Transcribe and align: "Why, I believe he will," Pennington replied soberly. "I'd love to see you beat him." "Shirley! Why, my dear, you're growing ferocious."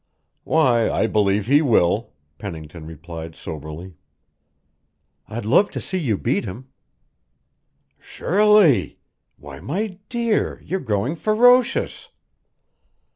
"Why, 0.45 0.89
I 0.89 1.05
believe 1.05 1.45
he 1.45 1.61
will," 1.61 2.13
Pennington 2.39 2.87
replied 2.87 3.35
soberly. 3.35 3.93
"I'd 5.27 5.45
love 5.45 5.69
to 5.69 5.79
see 5.79 5.99
you 5.99 6.17
beat 6.17 6.43
him." 6.43 6.69
"Shirley! 7.99 8.97
Why, 9.37 9.59
my 9.59 9.99
dear, 10.09 10.59
you're 10.65 10.79
growing 10.79 11.15
ferocious." 11.15 12.09